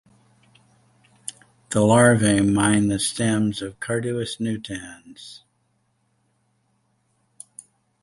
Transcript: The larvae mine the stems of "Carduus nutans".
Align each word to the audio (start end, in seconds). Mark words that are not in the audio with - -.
The 1.69 1.81
larvae 1.81 2.39
mine 2.41 2.87
the 2.87 2.97
stems 2.97 3.61
of 3.61 3.79
"Carduus 3.79 4.37
nutans". 4.39 5.41